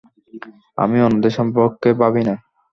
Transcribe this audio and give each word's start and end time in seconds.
আমি 0.77 0.97
অন্যদের 1.01 1.33
সম্পর্কে 1.37 1.89
ভাবি 2.01 2.21
না! 2.27 2.35